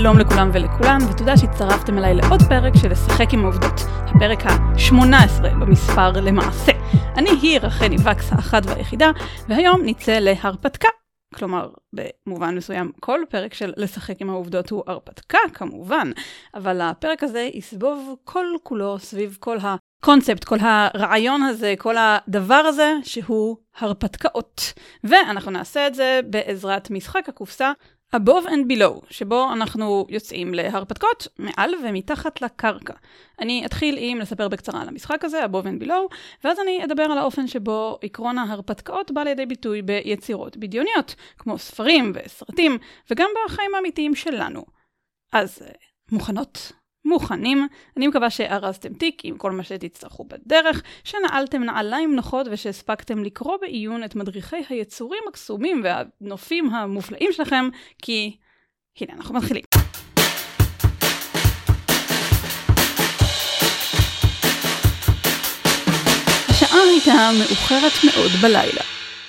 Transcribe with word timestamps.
שלום 0.00 0.18
לכולם 0.18 0.50
ולכולן, 0.54 0.98
ותודה 1.10 1.36
שהצטרפתם 1.36 1.98
אליי 1.98 2.14
לעוד 2.14 2.42
פרק 2.48 2.72
של 2.82 2.88
לשחק 2.90 3.32
עם 3.32 3.44
העובדות, 3.44 3.80
הפרק 3.86 4.46
ה-18 4.46 5.42
במספר 5.60 6.10
למעשה. 6.10 6.72
אני 7.16 7.30
היא 7.30 7.58
רחלי 7.62 7.96
וקס 7.96 8.32
האחת 8.32 8.62
והיחידה, 8.66 9.10
והיום 9.48 9.80
נצא 9.84 10.18
להרפתקה. 10.18 10.88
כלומר, 11.34 11.68
במובן 11.92 12.54
מסוים, 12.54 12.92
כל 13.00 13.20
פרק 13.28 13.54
של 13.54 13.72
לשחק 13.76 14.20
עם 14.20 14.30
העובדות 14.30 14.70
הוא 14.70 14.82
הרפתקה, 14.86 15.38
כמובן, 15.54 16.10
אבל 16.54 16.80
הפרק 16.80 17.22
הזה 17.22 17.48
יסבוב 17.54 18.16
כל 18.24 18.46
כולו 18.62 18.98
סביב 18.98 19.36
כל 19.40 19.58
הקונספט, 19.60 20.44
כל 20.44 20.56
הרעיון 20.60 21.42
הזה, 21.42 21.74
כל 21.78 21.94
הדבר 21.98 22.54
הזה, 22.54 22.94
שהוא 23.02 23.56
הרפתקאות. 23.78 24.72
ואנחנו 25.04 25.50
נעשה 25.50 25.86
את 25.86 25.94
זה 25.94 26.20
בעזרת 26.30 26.90
משחק 26.90 27.28
הקופסה 27.28 27.72
above 28.16 28.46
and 28.46 28.72
below, 28.72 29.06
שבו 29.10 29.52
אנחנו 29.52 30.06
יוצאים 30.08 30.54
להרפתקאות 30.54 31.28
מעל 31.38 31.74
ומתחת 31.84 32.42
לקרקע. 32.42 32.94
אני 33.38 33.66
אתחיל 33.66 33.96
עם 33.98 34.18
לספר 34.18 34.48
בקצרה 34.48 34.82
על 34.82 34.88
המשחק 34.88 35.24
הזה, 35.24 35.44
above 35.44 35.64
and 35.64 35.84
below, 35.84 36.16
ואז 36.44 36.58
אני 36.60 36.84
אדבר 36.84 37.02
על 37.02 37.18
האופן 37.18 37.46
שבו 37.46 37.98
עקרון 38.02 38.38
ההרפתקאות 38.38 39.10
בא 39.10 39.22
לידי 39.22 39.46
ביטוי 39.46 39.82
ביצירות 39.82 40.56
בדיוניות, 40.56 41.14
כמו 41.38 41.58
ספרים 41.58 42.12
וסרטים, 42.14 42.78
וגם 43.10 43.28
בחיים 43.46 43.74
האמיתיים 43.74 44.14
שלנו. 44.14 44.64
אז 45.32 45.62
מוכנות? 46.12 46.72
מוכנים. 47.04 47.68
אני 47.96 48.06
מקווה 48.06 48.30
שארזתם 48.30 48.94
תיק 48.94 49.24
עם 49.24 49.38
כל 49.38 49.50
מה 49.50 49.62
שתצטרכו 49.62 50.24
בדרך, 50.24 50.82
שנעלתם 51.04 51.62
נעליים 51.62 52.14
נוחות 52.14 52.46
ושהספקתם 52.50 53.24
לקרוא 53.24 53.56
בעיון 53.60 54.04
את 54.04 54.14
מדריכי 54.14 54.56
היצורים 54.68 55.22
הקסומים 55.28 55.82
והנופים 55.84 56.74
המופלאים 56.74 57.32
שלכם, 57.32 57.68
כי 58.02 58.36
הנה 59.00 59.12
אנחנו 59.12 59.34
מתחילים. 59.34 59.62
השעה 66.48 66.80
הייתה 66.82 67.30
מאוחרת 67.38 67.92
מאוד 68.04 68.30
בלילה. 68.42 68.82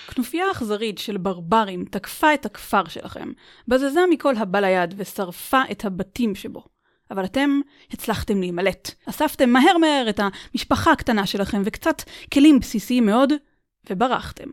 כנופיה 0.07 0.51
אכזרית 0.51 0.97
של 0.97 1.17
ברברים 1.17 1.85
תקפה 1.85 2.33
את 2.33 2.45
הכפר 2.45 2.87
שלכם, 2.87 3.31
בזזה 3.67 4.01
מכל 4.09 4.37
הבא 4.37 4.59
ליד 4.59 4.93
ושרפה 4.97 5.61
את 5.71 5.85
הבתים 5.85 6.35
שבו. 6.35 6.70
אבל 7.11 7.25
אתם 7.25 7.59
הצלחתם 7.91 8.39
להימלט. 8.39 8.91
אספתם 9.05 9.49
מהר 9.49 9.77
מהר 9.77 10.05
את 10.09 10.19
המשפחה 10.19 10.91
הקטנה 10.91 11.25
שלכם 11.25 11.61
וקצת 11.65 12.01
כלים 12.33 12.59
בסיסיים 12.59 13.05
מאוד, 13.05 13.33
וברחתם. 13.89 14.49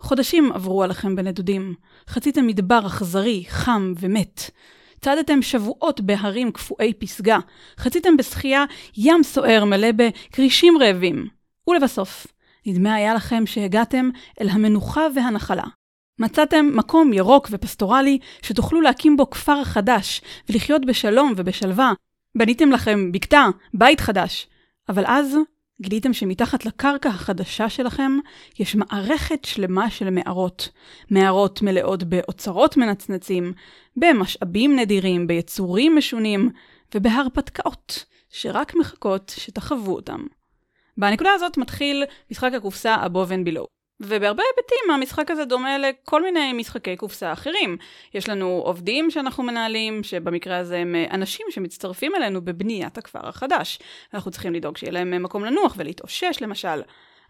חודשים 0.00 0.52
עברו 0.52 0.82
עליכם 0.82 1.16
בנדודים. 1.16 1.74
חציתם 2.08 2.46
מדבר 2.46 2.86
אכזרי, 2.86 3.44
חם 3.48 3.92
ומת. 4.00 4.50
צעדתם 5.00 5.42
שבועות 5.42 6.00
בהרים 6.00 6.52
קפואי 6.52 6.94
פסגה. 6.94 7.38
חציתם 7.78 8.16
בשחייה 8.16 8.64
ים 8.96 9.22
סוער 9.22 9.64
מלא 9.64 9.88
בכרישים 9.92 10.74
רעבים. 10.80 11.28
ולבסוף, 11.68 12.26
נדמה 12.66 12.94
היה 12.94 13.14
לכם 13.14 13.46
שהגעתם 13.46 14.10
אל 14.40 14.48
המנוחה 14.48 15.06
והנחלה. 15.14 15.64
מצאתם 16.22 16.70
מקום 16.74 17.12
ירוק 17.12 17.48
ופסטורלי 17.50 18.18
שתוכלו 18.42 18.80
להקים 18.80 19.16
בו 19.16 19.30
כפר 19.30 19.64
חדש 19.64 20.20
ולחיות 20.48 20.86
בשלום 20.86 21.32
ובשלווה. 21.36 21.92
בניתם 22.34 22.70
לכם 22.70 23.12
בקתה, 23.12 23.46
בית 23.74 24.00
חדש. 24.00 24.46
אבל 24.88 25.04
אז 25.06 25.36
גיליתם 25.80 26.12
שמתחת 26.12 26.66
לקרקע 26.66 27.08
החדשה 27.08 27.68
שלכם 27.68 28.12
יש 28.58 28.74
מערכת 28.76 29.44
שלמה 29.44 29.90
של 29.90 30.10
מערות. 30.10 30.68
מערות 31.10 31.62
מלאות 31.62 32.02
באוצרות 32.04 32.76
מנצנצים, 32.76 33.52
במשאבים 33.96 34.76
נדירים, 34.76 35.26
ביצורים 35.26 35.96
משונים 35.96 36.50
ובהרפתקאות 36.94 38.04
שרק 38.30 38.74
מחכות 38.74 39.34
שתחוו 39.36 39.94
אותם. 39.94 40.20
בנקודה 40.98 41.30
הזאת 41.32 41.56
מתחיל 41.56 42.04
משחק 42.30 42.50
הקופסה 42.54 42.96
above 43.06 43.28
and 43.28 43.48
below. 43.48 43.81
ובהרבה 44.04 44.42
היבטים 44.42 44.90
המשחק 44.94 45.30
הזה 45.30 45.44
דומה 45.44 45.78
לכל 45.78 46.22
מיני 46.22 46.52
משחקי 46.52 46.96
קופסה 46.96 47.32
אחרים. 47.32 47.76
יש 48.14 48.28
לנו 48.28 48.62
עובדים 48.64 49.10
שאנחנו 49.10 49.42
מנהלים, 49.42 50.02
שבמקרה 50.02 50.58
הזה 50.58 50.78
הם 50.78 50.94
אנשים 51.10 51.46
שמצטרפים 51.50 52.12
אלינו 52.14 52.44
בבניית 52.44 52.98
הכפר 52.98 53.28
החדש. 53.28 53.78
אנחנו 54.14 54.30
צריכים 54.30 54.54
לדאוג 54.54 54.76
שיהיה 54.76 54.92
להם 54.92 55.22
מקום 55.22 55.44
לנוח 55.44 55.74
ולהתאושש 55.76 56.38
למשל. 56.40 56.82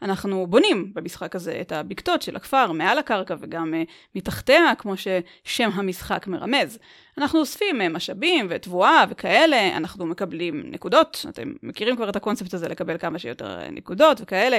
אנחנו 0.02 0.46
בונים 0.46 0.90
במשחק 0.94 1.36
הזה 1.36 1.58
את 1.60 1.72
הבקתות 1.72 2.22
של 2.22 2.36
הכפר 2.36 2.72
מעל 2.72 2.98
הקרקע 2.98 3.34
וגם 3.40 3.74
uh, 3.74 3.90
מתחתיה, 4.14 4.74
כמו 4.78 4.94
ששם 4.96 5.70
המשחק 5.74 6.26
מרמז. 6.26 6.78
אנחנו 7.18 7.40
אוספים 7.40 7.80
uh, 7.80 7.88
משאבים 7.88 8.46
ותבואה 8.50 9.04
וכאלה, 9.08 9.76
אנחנו 9.76 10.06
מקבלים 10.06 10.62
נקודות, 10.66 11.26
אתם 11.28 11.52
מכירים 11.62 11.96
כבר 11.96 12.08
את 12.08 12.16
הקונספט 12.16 12.54
הזה 12.54 12.68
לקבל 12.68 12.98
כמה 12.98 13.18
שיותר 13.18 13.58
נקודות 13.70 14.20
וכאלה. 14.20 14.58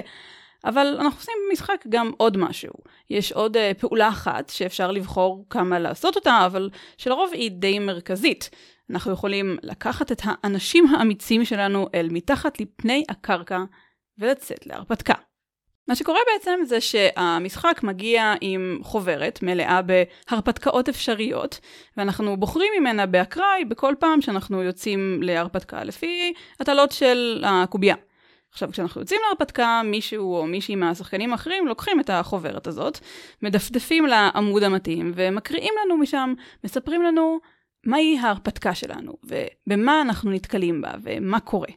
אבל 0.65 0.97
אנחנו 0.99 1.19
עושים 1.19 1.33
במשחק 1.49 1.85
גם 1.89 2.11
עוד 2.17 2.37
משהו. 2.37 2.73
יש 3.09 3.31
עוד 3.31 3.57
uh, 3.57 3.59
פעולה 3.79 4.09
אחת 4.09 4.49
שאפשר 4.49 4.91
לבחור 4.91 5.45
כמה 5.49 5.79
לעשות 5.79 6.15
אותה, 6.15 6.45
אבל 6.45 6.69
שלרוב 6.97 7.29
היא 7.33 7.51
די 7.51 7.79
מרכזית. 7.79 8.49
אנחנו 8.89 9.11
יכולים 9.11 9.57
לקחת 9.63 10.11
את 10.11 10.21
האנשים 10.25 10.87
האמיצים 10.87 11.45
שלנו 11.45 11.87
אל 11.95 12.07
מתחת 12.11 12.59
לפני 12.59 13.03
הקרקע 13.09 13.63
ולצאת 14.17 14.67
להרפתקה. 14.67 15.13
מה 15.87 15.95
שקורה 15.95 16.19
בעצם 16.33 16.59
זה 16.65 16.81
שהמשחק 16.81 17.79
מגיע 17.83 18.33
עם 18.41 18.79
חוברת 18.83 19.39
מלאה 19.43 19.79
בהרפתקאות 19.81 20.89
אפשריות, 20.89 21.59
ואנחנו 21.97 22.37
בוחרים 22.37 22.73
ממנה 22.79 23.05
באקראי 23.05 23.65
בכל 23.69 23.93
פעם 23.99 24.21
שאנחנו 24.21 24.63
יוצאים 24.63 25.19
להרפתקה 25.23 25.83
לפי 25.83 26.33
הטלות 26.59 26.91
של 26.91 27.43
הקובייה. 27.47 27.95
עכשיו, 28.53 28.71
כשאנחנו 28.71 29.01
יוצאים 29.01 29.21
להרפתקה, 29.27 29.81
מישהו 29.85 30.35
או 30.35 30.47
מישהי 30.47 30.75
מהשחקנים 30.75 31.31
האחרים 31.31 31.67
לוקחים 31.67 31.99
את 31.99 32.09
החוברת 32.09 32.67
הזאת, 32.67 32.99
מדפדפים 33.41 34.05
לעמוד 34.05 34.63
המתאים 34.63 35.11
ומקריאים 35.15 35.73
לנו 35.85 35.97
משם, 35.97 36.33
מספרים 36.63 37.03
לנו 37.03 37.39
מהי 37.85 38.19
ההרפתקה 38.19 38.75
שלנו, 38.75 39.13
ובמה 39.23 40.01
אנחנו 40.01 40.31
נתקלים 40.31 40.81
בה, 40.81 40.91
ומה 41.03 41.39
קורה. 41.39 41.67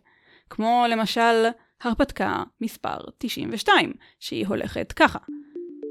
כמו 0.51 0.85
למשל, 0.89 1.47
הרפתקה 1.83 2.43
מספר 2.61 2.97
92, 3.19 3.93
שהיא 4.21 4.47
הולכת 4.47 4.93
ככה. 4.93 5.19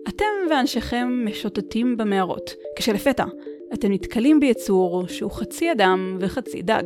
אתם 0.07 0.25
ואנשיכם 0.49 1.25
משוטטים 1.25 1.97
במערות, 1.97 2.49
כשלפתע 2.75 3.25
אתם 3.73 3.91
נתקלים 3.91 4.39
ביצור 4.39 5.07
שהוא 5.07 5.31
חצי 5.31 5.71
אדם 5.71 6.17
וחצי 6.19 6.61
דג. 6.61 6.83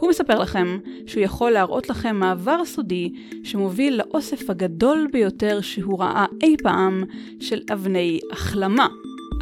הוא 0.00 0.10
מספר 0.10 0.38
לכם 0.38 0.78
שהוא 1.06 1.22
יכול 1.24 1.50
להראות 1.50 1.88
לכם 1.88 2.16
מעבר 2.16 2.64
סודי 2.64 3.12
שמוביל 3.44 3.96
לאוסף 3.98 4.50
הגדול 4.50 5.08
ביותר 5.12 5.60
שהוא 5.60 6.00
ראה 6.00 6.26
אי 6.42 6.56
פעם 6.62 7.04
של 7.40 7.60
אבני 7.72 8.20
החלמה. 8.32 8.86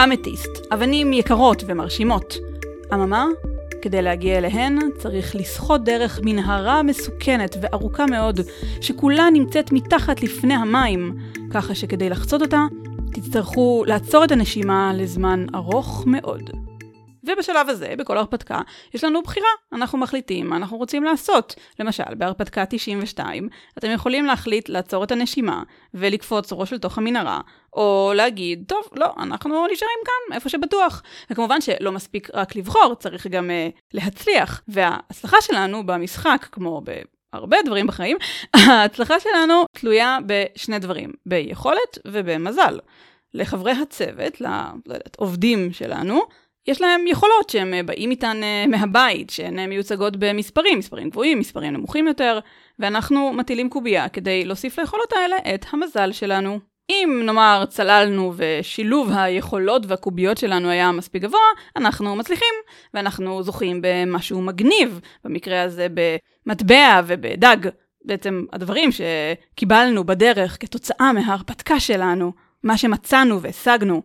אמתיסט, 0.04 0.72
אבנים 0.74 1.12
יקרות 1.12 1.62
ומרשימות. 1.66 2.34
אממה, 2.94 3.26
כדי 3.82 4.02
להגיע 4.02 4.38
אליהן 4.38 4.78
צריך 4.98 5.36
לשחות 5.36 5.84
דרך 5.84 6.20
מנהרה 6.24 6.82
מסוכנת 6.82 7.56
וארוכה 7.60 8.06
מאוד, 8.06 8.40
שכולה 8.80 9.30
נמצאת 9.32 9.72
מתחת 9.72 10.22
לפני 10.22 10.54
המים, 10.54 11.16
ככה 11.50 11.74
שכדי 11.74 12.10
לחצות 12.10 12.42
אותה, 12.42 12.66
תצטרכו 13.12 13.84
לעצור 13.86 14.24
את 14.24 14.32
הנשימה 14.32 14.92
לזמן 14.94 15.46
ארוך 15.54 16.04
מאוד. 16.06 16.50
ובשלב 17.24 17.68
הזה, 17.68 17.94
בכל 17.98 18.18
הרפתקה, 18.18 18.60
יש 18.94 19.04
לנו 19.04 19.22
בחירה. 19.22 19.48
אנחנו 19.72 19.98
מחליטים 19.98 20.46
מה 20.46 20.56
אנחנו 20.56 20.76
רוצים 20.76 21.04
לעשות. 21.04 21.54
למשל, 21.80 22.14
בהרפתקה 22.14 22.64
92, 22.66 23.48
אתם 23.78 23.90
יכולים 23.90 24.24
להחליט 24.26 24.68
לעצור 24.68 25.04
את 25.04 25.12
הנשימה 25.12 25.62
ולקפוץ 25.94 26.52
ראש 26.52 26.72
לתוך 26.72 26.98
המנהרה, 26.98 27.40
או 27.72 28.12
להגיד, 28.16 28.64
טוב, 28.68 28.82
לא, 28.96 29.12
אנחנו 29.18 29.66
נשארים 29.72 29.98
כאן, 30.04 30.34
איפה 30.34 30.48
שבטוח. 30.48 31.02
וכמובן 31.30 31.60
שלא 31.60 31.92
מספיק 31.92 32.28
רק 32.34 32.56
לבחור, 32.56 32.94
צריך 32.94 33.26
גם 33.26 33.50
uh, 33.50 33.80
להצליח. 33.94 34.62
וההצלחה 34.68 35.36
שלנו 35.40 35.86
במשחק, 35.86 36.48
כמו 36.52 36.80
ב... 36.84 36.90
הרבה 37.32 37.56
דברים 37.64 37.86
בחיים, 37.86 38.16
ההצלחה 38.54 39.20
שלנו 39.20 39.64
תלויה 39.72 40.18
בשני 40.26 40.78
דברים, 40.78 41.12
ביכולת 41.26 41.98
ובמזל. 42.06 42.78
לחברי 43.34 43.72
הצוות, 43.72 44.40
לעובדים 44.40 45.72
שלנו, 45.72 46.20
יש 46.66 46.80
להם 46.80 47.06
יכולות 47.06 47.50
שהם 47.50 47.74
אה, 47.74 47.82
באים 47.82 48.10
איתן 48.10 48.40
אה, 48.42 48.64
מהבית, 48.66 49.30
שהן 49.30 49.58
אה, 49.58 49.66
מיוצגות 49.66 50.16
במספרים, 50.16 50.78
מספרים 50.78 51.10
גבוהים, 51.10 51.38
מספרים 51.38 51.72
נמוכים 51.72 52.06
יותר, 52.06 52.38
ואנחנו 52.78 53.32
מטילים 53.32 53.70
קובייה 53.70 54.08
כדי 54.08 54.44
להוסיף 54.44 54.78
ליכולות 54.78 55.12
האלה 55.12 55.36
את 55.54 55.66
המזל 55.72 56.12
שלנו. 56.12 56.58
אם 56.90 57.22
נאמר 57.26 57.64
צללנו 57.68 58.32
ושילוב 58.36 59.10
היכולות 59.14 59.82
והקוביות 59.86 60.38
שלנו 60.38 60.68
היה 60.68 60.92
מספיק 60.92 61.22
גבוה, 61.22 61.40
אנחנו 61.76 62.16
מצליחים, 62.16 62.54
ואנחנו 62.94 63.42
זוכים 63.42 63.80
במשהו 63.82 64.42
מגניב, 64.42 65.00
במקרה 65.24 65.62
הזה 65.62 65.86
במטבע 66.46 67.00
ובדג. 67.06 67.56
בעצם 68.04 68.44
הדברים 68.52 68.90
שקיבלנו 68.92 70.04
בדרך 70.04 70.56
כתוצאה 70.60 71.12
מההרפתקה 71.12 71.80
שלנו, 71.80 72.32
מה 72.62 72.78
שמצאנו 72.78 73.40
והשגנו. 73.40 74.02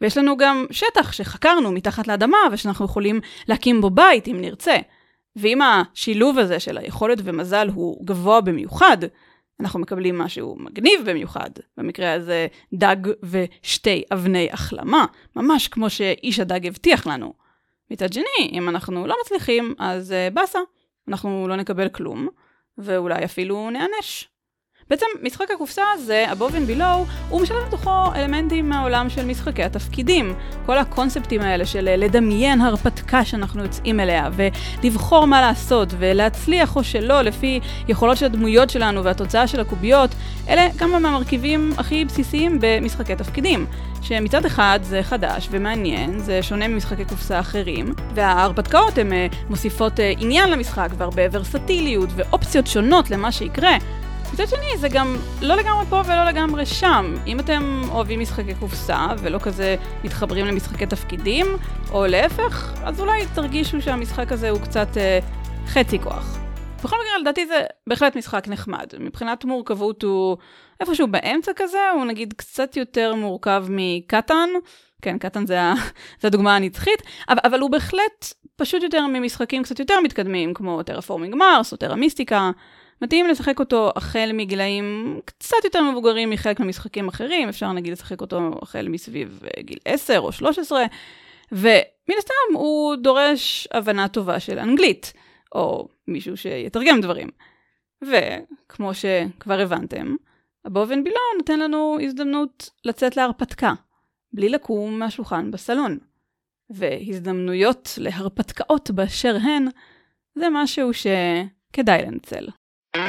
ויש 0.00 0.18
לנו 0.18 0.36
גם 0.36 0.66
שטח 0.70 1.12
שחקרנו 1.12 1.72
מתחת 1.72 2.08
לאדמה 2.08 2.38
ושאנחנו 2.52 2.84
יכולים 2.84 3.20
להקים 3.48 3.80
בו 3.80 3.90
בית 3.90 4.28
אם 4.28 4.40
נרצה. 4.40 4.76
ואם 5.36 5.58
השילוב 5.62 6.38
הזה 6.38 6.60
של 6.60 6.78
היכולת 6.78 7.18
ומזל 7.24 7.68
הוא 7.74 8.06
גבוה 8.06 8.40
במיוחד, 8.40 8.98
אנחנו 9.60 9.80
מקבלים 9.80 10.18
משהו 10.18 10.56
מגניב 10.58 11.00
במיוחד, 11.10 11.50
במקרה 11.76 12.12
הזה 12.12 12.46
דג 12.72 12.96
ושתי 13.22 14.02
אבני 14.12 14.48
החלמה, 14.52 15.06
ממש 15.36 15.68
כמו 15.68 15.90
שאיש 15.90 16.40
הדג 16.40 16.66
הבטיח 16.66 17.06
לנו. 17.06 17.32
מצד 17.90 18.12
שני, 18.12 18.48
אם 18.52 18.68
אנחנו 18.68 19.06
לא 19.06 19.16
מצליחים, 19.24 19.74
אז 19.78 20.10
uh, 20.12 20.34
באסה, 20.34 20.58
אנחנו 21.08 21.48
לא 21.48 21.56
נקבל 21.56 21.88
כלום, 21.88 22.28
ואולי 22.78 23.24
אפילו 23.24 23.70
נענש. 23.70 24.28
בעצם 24.90 25.06
משחק 25.22 25.50
הקופסה 25.50 25.82
הזה, 25.94 26.26
above 26.32 26.52
and 26.52 26.78
below, 26.78 27.08
הוא 27.28 27.40
משלב 27.40 27.56
לתוכו 27.66 28.14
אלמנטים 28.14 28.68
מהעולם 28.68 29.10
של 29.10 29.26
משחקי 29.26 29.62
התפקידים. 29.62 30.34
כל 30.66 30.78
הקונספטים 30.78 31.40
האלה 31.40 31.66
של 31.66 31.94
לדמיין 31.96 32.60
הרפתקה 32.60 33.24
שאנחנו 33.24 33.62
יוצאים 33.62 34.00
אליה, 34.00 34.28
ולבחור 34.36 35.26
מה 35.26 35.40
לעשות, 35.40 35.88
ולהצליח 35.98 36.76
או 36.76 36.84
שלא 36.84 37.22
לפי 37.22 37.60
יכולות 37.88 38.16
של 38.16 38.26
הדמויות 38.26 38.70
שלנו 38.70 39.04
והתוצאה 39.04 39.46
של 39.46 39.60
הקוביות, 39.60 40.10
אלה 40.48 40.68
כמה 40.78 40.98
מהמרכיבים 40.98 41.72
הכי 41.78 42.04
בסיסיים 42.04 42.58
במשחקי 42.60 43.16
תפקידים. 43.16 43.66
שמצד 44.02 44.44
אחד 44.44 44.78
זה 44.82 45.02
חדש 45.02 45.48
ומעניין, 45.50 46.18
זה 46.18 46.42
שונה 46.42 46.68
ממשחקי 46.68 47.04
קופסה 47.04 47.40
אחרים, 47.40 47.94
וההרפתקאות 48.14 48.98
הן 48.98 49.12
אה, 49.12 49.26
מוסיפות 49.50 50.00
אה, 50.00 50.12
עניין 50.18 50.50
למשחק 50.50 50.88
והרבה 50.96 51.22
ורסטיליות 51.32 52.08
ואופציות 52.16 52.66
שונות 52.66 53.10
למה 53.10 53.32
שיקרה. 53.32 53.76
מצד 54.34 54.48
שני, 54.48 54.78
זה 54.78 54.88
גם 54.88 55.16
לא 55.42 55.54
לגמרי 55.54 55.84
פה 55.90 56.02
ולא 56.06 56.24
לגמרי 56.24 56.66
שם. 56.66 57.14
אם 57.26 57.40
אתם 57.40 57.82
אוהבים 57.88 58.20
משחקי 58.20 58.54
קופסה 58.54 59.06
ולא 59.18 59.38
כזה 59.38 59.76
מתחברים 60.04 60.46
למשחקי 60.46 60.86
תפקידים, 60.86 61.46
או 61.90 62.06
להפך, 62.06 62.74
אז 62.84 63.00
אולי 63.00 63.26
תרגישו 63.34 63.82
שהמשחק 63.82 64.32
הזה 64.32 64.50
הוא 64.50 64.60
קצת 64.60 64.88
אה, 64.96 65.18
חצי 65.66 65.98
כוח. 65.98 66.38
בכל 66.84 66.96
מקרה, 66.96 67.18
לדעתי 67.20 67.46
זה 67.46 67.62
בהחלט 67.86 68.16
משחק 68.16 68.48
נחמד. 68.48 68.86
מבחינת 68.98 69.44
מורכבות 69.44 70.02
הוא 70.02 70.36
איפשהו 70.80 71.06
באמצע 71.06 71.52
כזה, 71.56 71.90
הוא 71.94 72.04
נגיד 72.04 72.34
קצת 72.36 72.76
יותר 72.76 73.14
מורכב 73.14 73.66
מקטאן. 73.68 74.48
כן, 75.02 75.18
קטאן 75.18 75.46
זה, 75.46 75.58
זה 76.20 76.28
הדוגמה 76.28 76.56
הנצחית, 76.56 77.02
אבל, 77.28 77.38
אבל 77.44 77.60
הוא 77.60 77.70
בהחלט 77.70 78.34
פשוט 78.56 78.82
יותר 78.82 79.06
ממשחקים 79.06 79.62
קצת 79.62 79.78
יותר 79.78 80.00
מתקדמים, 80.04 80.54
כמו 80.54 80.82
Terraforming 80.82 81.34
Mars 81.34 81.72
או 81.72 81.76
Terra 81.76 81.96
Mystica. 81.96 82.50
מתאים 83.02 83.26
לשחק 83.26 83.60
אותו 83.60 83.92
החל 83.96 84.30
מגילאים 84.34 85.20
קצת 85.24 85.56
יותר 85.64 85.82
מבוגרים 85.82 86.30
מחלק 86.30 86.60
ממשחקים 86.60 87.08
אחרים, 87.08 87.48
אפשר 87.48 87.72
נגיד 87.72 87.92
לשחק 87.92 88.20
אותו 88.20 88.50
החל 88.62 88.88
מסביב 88.88 89.40
אה, 89.44 89.62
גיל 89.62 89.78
10 89.84 90.18
או 90.18 90.32
13, 90.32 90.84
ומן 91.52 92.14
הסתם 92.18 92.54
הוא 92.54 92.96
דורש 92.96 93.68
הבנה 93.72 94.08
טובה 94.08 94.40
של 94.40 94.58
אנגלית, 94.58 95.12
או 95.54 95.88
מישהו 96.08 96.36
שיתרגם 96.36 97.00
דברים. 97.00 97.28
וכמו 98.02 98.90
שכבר 98.94 99.60
הבנתם, 99.60 100.16
הבובן 100.64 101.04
בילון 101.04 101.34
נותן 101.38 101.58
לנו 101.58 101.98
הזדמנות 102.02 102.70
לצאת 102.84 103.16
להרפתקה, 103.16 103.72
בלי 104.32 104.48
לקום 104.48 104.98
מהשולחן 104.98 105.50
בסלון. 105.50 105.98
והזדמנויות 106.70 107.88
להרפתקאות 107.98 108.90
באשר 108.90 109.36
הן, 109.36 109.66
זה 110.34 110.46
משהו 110.52 110.90
שכדאי 110.94 112.02
לנצל. 112.02 112.46
אז 112.94 113.02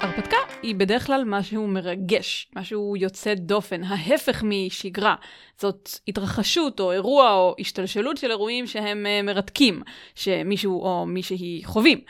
הרפתקה 0.00 0.36
היא 0.62 0.74
בדרך 0.74 1.06
כלל 1.06 1.22
משהו 1.26 1.66
מרגש, 1.66 2.48
משהו 2.56 2.96
יוצא 2.96 3.34
דופן, 3.34 3.84
ההפך 3.84 4.42
משגרה. 4.46 5.14
זאת 5.58 5.88
התרחשות 6.08 6.80
או 6.80 6.92
אירוע 6.92 7.32
או 7.32 7.54
השתלשלות 7.58 8.16
של 8.16 8.30
אירועים 8.30 8.66
שהם 8.66 9.06
אה, 9.06 9.22
מרתקים, 9.22 9.82
שמישהו 10.14 10.82
או 10.82 11.06
מישהי 11.06 11.62
חווים. 11.64 12.00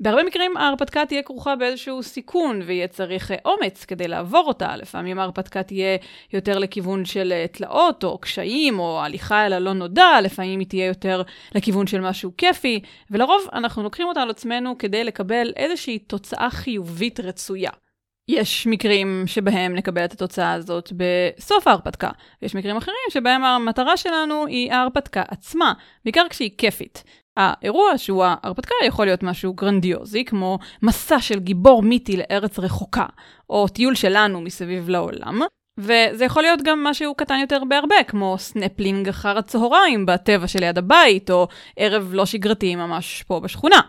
בהרבה 0.00 0.22
מקרים 0.22 0.56
ההרפתקה 0.56 1.06
תהיה 1.06 1.22
כרוכה 1.22 1.56
באיזשהו 1.56 2.02
סיכון, 2.02 2.62
ויהיה 2.66 2.88
צריך 2.88 3.30
אה, 3.30 3.36
אומץ 3.44 3.84
כדי 3.84 4.08
לעבור 4.08 4.44
אותה. 4.48 4.76
לפעמים 4.76 5.18
ההרפתקה 5.18 5.62
תהיה 5.62 5.96
יותר 6.32 6.58
לכיוון 6.58 7.04
של 7.04 7.32
אה, 7.32 7.46
תלאות, 7.52 8.04
או 8.04 8.18
קשיים, 8.18 8.78
או 8.78 9.00
הליכה 9.04 9.46
אל 9.46 9.52
הלא 9.52 9.72
נודע, 9.72 10.20
לפעמים 10.22 10.60
היא 10.60 10.68
תהיה 10.68 10.86
יותר 10.86 11.22
לכיוון 11.54 11.86
של 11.86 12.00
משהו 12.00 12.32
כיפי, 12.36 12.80
ולרוב 13.10 13.42
אנחנו 13.52 13.82
לוקחים 13.82 14.06
אותה 14.06 14.22
על 14.22 14.30
עצמנו 14.30 14.78
כדי 14.78 15.04
לקבל 15.04 15.52
איזושהי 15.56 15.98
תוצאה 15.98 16.50
חיובית 16.50 17.20
רצויה. 17.20 17.70
יש 18.28 18.66
מקרים 18.66 19.22
שבהם 19.26 19.74
נקבל 19.74 20.04
את 20.04 20.12
התוצאה 20.12 20.52
הזאת 20.52 20.92
בסוף 20.96 21.66
ההרפתקה, 21.66 22.10
ויש 22.42 22.54
מקרים 22.54 22.76
אחרים 22.76 22.96
שבהם 23.10 23.44
המטרה 23.44 23.96
שלנו 23.96 24.46
היא 24.46 24.72
ההרפתקה 24.72 25.22
עצמה, 25.28 25.72
בעיקר 26.04 26.26
כשהיא 26.30 26.50
כיפית. 26.58 27.04
האירוע 27.38 27.98
שהוא 27.98 28.24
ההרפתקה 28.24 28.74
יכול 28.86 29.06
להיות 29.06 29.22
משהו 29.22 29.52
גרנדיוזי, 29.52 30.24
כמו 30.24 30.58
מסע 30.82 31.20
של 31.20 31.38
גיבור 31.38 31.82
מיתי 31.82 32.16
לארץ 32.16 32.58
רחוקה, 32.58 33.06
או 33.50 33.68
טיול 33.68 33.94
שלנו 33.94 34.40
מסביב 34.40 34.88
לעולם. 34.88 35.40
וזה 35.78 36.24
יכול 36.24 36.42
להיות 36.42 36.62
גם 36.62 36.84
משהו 36.84 37.14
קטן 37.14 37.38
יותר 37.40 37.62
בהרבה, 37.68 37.94
כמו 38.08 38.36
סנפלינג 38.38 39.08
אחר 39.08 39.38
הצהריים 39.38 40.06
בטבע 40.06 40.46
שליד 40.46 40.78
הבית, 40.78 41.30
או 41.30 41.48
ערב 41.76 42.10
לא 42.12 42.26
שגרתי 42.26 42.76
ממש 42.76 43.24
פה 43.26 43.40
בשכונה. 43.40 43.80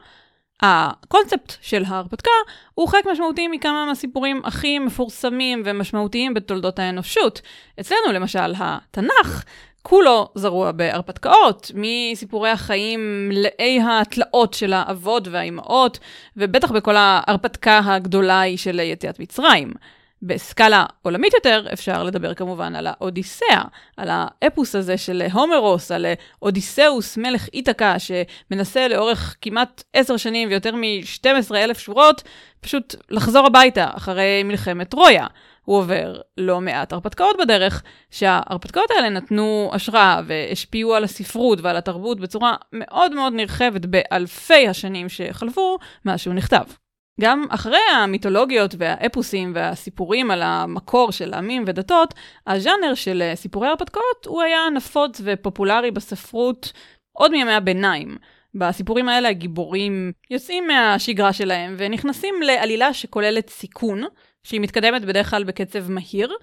הקונספט 0.62 1.54
של 1.62 1.84
ההרפתקה 1.88 2.32
הוא 2.74 2.88
חלק 2.88 3.06
משמעותי 3.12 3.48
מכמה 3.48 3.86
מהסיפורים 3.86 4.42
הכי 4.44 4.80
מפורסמים 4.80 5.62
ומשמעותיים 5.66 6.34
בתולדות 6.34 6.80
האנושות. 6.80 7.42
אצלנו 7.80 8.12
למשל 8.14 8.54
התנ"ך 8.58 9.44
כולו 9.82 10.30
זרוע 10.36 10.72
בהרפתקאות, 10.72 11.72
מסיפורי 11.76 12.50
החיים 12.50 13.30
מלאי 13.30 13.80
התלאות 13.90 14.54
של 14.54 14.74
האבות 14.74 15.28
והאימהות, 15.28 16.00
ובטח 16.38 16.72
בכל 16.72 16.96
ההרפתקה 16.96 17.82
הגדולה 17.86 18.42
היא 18.42 18.58
של 18.58 18.80
יציאת 18.80 19.20
מצרים. 19.20 19.74
בסקאלה 20.22 20.86
עולמית 21.02 21.34
יותר 21.34 21.66
אפשר 21.74 22.04
לדבר 22.04 22.34
כמובן 22.34 22.76
על 22.76 22.88
האודיסאה, 22.88 23.64
על 23.98 24.10
האפוס 24.12 24.76
הזה 24.76 24.98
של 24.98 25.24
הומרוס, 25.34 25.92
על 25.92 26.06
אודיסאוס 26.42 27.18
מלך 27.18 27.48
איתקה 27.54 27.96
שמנסה 28.00 28.88
לאורך 28.88 29.36
כמעט 29.42 29.84
עשר 29.94 30.18
שנים 30.18 30.50
ויותר 30.50 30.76
מ-12 30.76 31.56
אלף 31.56 31.80
שורות 31.80 32.24
פשוט 32.62 32.96
לחזור 33.10 33.46
הביתה 33.46 33.88
אחרי 33.94 34.44
מלחמת 34.44 34.90
טרויה. 34.90 35.28
הוא 35.70 35.78
עובר 35.78 36.22
לא 36.38 36.62
מעט 36.62 36.94
הרפתקאות 36.94 37.36
בדרך, 37.40 37.84
שההרפתקאות 38.12 38.92
האלה 38.92 39.10
נתנו 39.10 39.70
השראה 39.74 40.22
והשפיעו 40.28 40.96
על 40.96 41.04
הספרות 41.04 41.60
ועל 41.62 41.78
התרבות 41.78 42.20
בצורה 42.20 42.56
מאוד 42.74 43.14
מאוד 43.14 43.34
נרחבת 43.34 43.86
באלפי 43.86 44.68
השנים 44.68 45.10
שחלפו 45.10 45.78
מאז 46.06 46.20
שהוא 46.20 46.34
נכתב. 46.34 46.64
גם 47.22 47.46
אחרי 47.50 47.80
המיתולוגיות 47.96 48.76
והאפוסים 48.78 49.52
והסיפורים 49.56 50.32
על 50.32 50.42
המקור 50.42 51.12
של 51.12 51.34
עמים 51.34 51.64
ודתות, 51.68 52.14
הז'אנר 52.48 52.94
של 52.94 53.32
סיפורי 53.36 53.68
הרפתקאות 53.68 54.26
הוא 54.26 54.42
היה 54.42 54.60
נפוץ 54.74 55.22
ופופולרי 55.24 55.92
בספרות 55.92 56.74
עוד 57.12 57.32
מימי 57.32 57.54
הביניים. 57.54 58.18
בסיפורים 58.56 59.10
האלה 59.10 59.30
הגיבורים 59.30 60.12
יוצאים 60.30 60.68
מהשגרה 60.68 61.34
שלהם 61.34 61.76
ונכנסים 61.78 62.36
לעלילה 62.42 62.94
שכוללת 62.94 63.50
סיכון, 63.50 64.04
שהיא 64.44 64.62
מתקדמת 64.62 65.06
בדרך 65.06 65.30
כלל 65.30 65.44
בקצב 65.44 65.92
מהיר, 65.92 66.34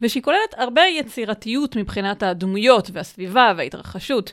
ושהיא 0.00 0.22
כוללת 0.22 0.54
הרבה 0.56 0.82
יצירתיות 0.82 1.76
מבחינת 1.76 2.22
הדמויות 2.22 2.90
והסביבה 2.92 3.52
וההתרחשות. 3.56 4.32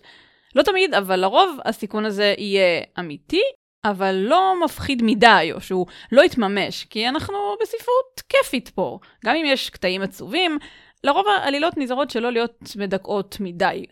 לא 0.56 0.64
תמיד, 0.64 0.94
אבל 0.94 1.20
לרוב 1.20 1.58
הסיכון 1.66 2.06
הזה 2.06 2.34
יהיה 2.38 2.82
אמיתי, 3.00 3.42
אבל 3.86 4.16
לא 4.16 4.54
מפחיד 4.66 5.02
מדי, 5.04 5.50
או 5.54 5.62
שהוא 5.62 5.86
לא 6.12 6.22
יתממש, 6.22 6.86
כי 6.86 7.08
אנחנו 7.10 7.36
בספרות 7.62 8.22
כיפית 8.30 8.70
פה. 8.70 9.00
גם 9.26 9.36
אם 9.36 9.46
יש 9.46 9.70
קטעים 9.70 10.02
עצובים, 10.02 10.58
לרוב 11.04 11.26
העלילות 11.28 11.78
נזהרות 11.78 12.10
שלא 12.10 12.32
להיות 12.32 12.70
מדכאות 12.76 13.38
מדי. 13.40 13.86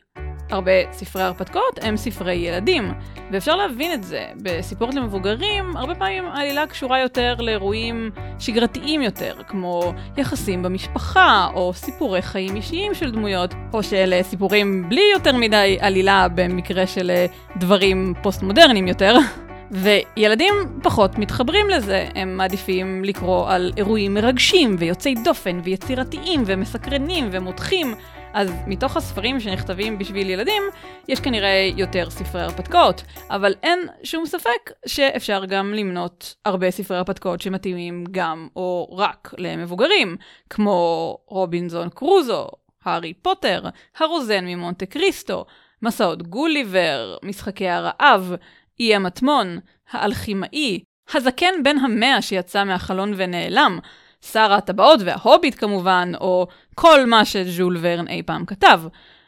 הרבה 0.52 0.72
ספרי 0.92 1.22
הרפתקאות 1.22 1.80
הם 1.82 1.98
ספרי 1.98 2.34
ילדים, 2.34 2.94
ואפשר 3.32 3.56
להבין 3.56 3.94
את 3.94 4.04
זה. 4.04 4.26
בסיפורת 4.42 4.94
למבוגרים, 4.94 5.78
הרבה 5.78 5.96
פעמים 5.96 6.26
העלילה 6.26 6.68
קשורה 6.68 7.00
יותר 7.00 7.36
לאירועים 7.40 8.12
שגרתיים 8.40 9.02
יותר, 9.02 9.34
כמו 9.48 9.94
יחסים 10.18 10.64
במשפחה, 10.64 11.48
או 11.54 11.74
סיפורי 11.74 12.22
חיים 12.22 12.56
אישיים 12.56 12.94
של 12.94 13.12
דמויות, 13.12 13.54
או 13.74 13.84
של 13.84 14.20
סיפורים 14.22 14.90
בלי 14.90 15.04
יותר 15.14 15.36
מדי 15.36 15.78
עלילה 15.80 16.28
במקרה 16.36 16.88
של 16.88 17.12
דברים 17.58 18.14
פוסט-מודרניים 18.22 18.88
יותר. 18.88 19.16
וילדים 19.72 20.54
פחות 20.84 21.18
מתחברים 21.18 21.70
לזה, 21.70 22.08
הם 22.16 22.38
מעדיפים 22.38 23.04
לקרוא 23.04 23.50
על 23.50 23.72
אירועים 23.78 24.14
מרגשים 24.14 24.76
ויוצאי 24.80 25.16
דופן 25.24 25.60
ויצירתיים 25.64 26.44
ומסקרנים 26.46 27.30
ומותחים, 27.32 27.94
אז 28.34 28.52
מתוך 28.68 28.98
הספרים 28.98 29.40
שנכתבים 29.40 29.98
בשביל 29.98 30.30
ילדים, 30.30 30.64
יש 31.08 31.20
כנראה 31.20 31.70
יותר 31.76 32.10
ספרי 32.10 32.42
הרפתקאות, 32.42 33.04
אבל 33.30 33.54
אין 33.64 33.80
שום 34.04 34.26
ספק 34.26 34.72
שאפשר 34.86 35.46
גם 35.46 35.74
למנות 35.74 36.36
הרבה 36.46 36.72
ספרי 36.72 36.98
הרפתקאות 36.98 37.42
שמתאימים 37.42 38.04
גם 38.12 38.48
או 38.56 38.96
רק 38.98 39.34
למבוגרים, 39.38 40.18
כמו 40.50 41.18
רובינזון 41.28 41.90
קרוזו, 41.90 42.48
הארי 42.86 43.14
פוטר, 43.14 43.64
הרוזן 44.00 44.46
ממונטה 44.46 44.86
קריסטו, 44.86 45.46
מסעות 45.82 46.22
גוליבר, 46.24 47.18
משחקי 47.24 47.70
הרעב, 47.70 48.34
אי 48.80 48.96
המטמון, 48.96 49.60
האלכימאי, 49.92 50.84
הזקן 51.14 51.64
בן 51.64 51.78
המאה 51.78 52.22
שיצא 52.22 52.64
מהחלון 52.64 53.14
ונעלם, 53.16 53.80
שר 54.26 54.54
הטבעות 54.54 55.00
וההוביט 55.06 55.56
כמובן, 55.60 56.12
או 56.22 56.48
כל 56.76 57.06
מה 57.06 57.26
שז'ול 57.26 57.78
ורן 57.82 58.08
אי 58.08 58.24
פעם 58.24 58.46
כתב. 58.46 58.82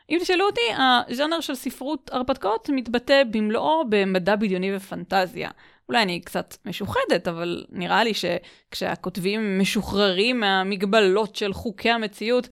אם 0.10 0.18
תשאלו 0.22 0.46
אותי, 0.46 0.62
הז'אנר 0.78 1.40
של 1.40 1.56
ספרות 1.56 2.10
הרפתקאות 2.14 2.70
מתבטא 2.74 3.24
במלואו 3.32 3.84
במדע 3.90 4.36
בדיוני 4.36 4.76
ופנטזיה. 4.76 5.50
אולי 5.90 6.02
אני 6.02 6.22
קצת 6.22 6.58
משוחדת, 6.66 7.28
אבל 7.28 7.66
נראה 7.70 8.04
לי 8.04 8.12
שכשהכותבים 8.14 9.60
משוחררים 9.60 10.40
מהמגבלות 10.40 11.36
של 11.36 11.54
חוקי 11.54 11.90
המציאות, 11.90 12.48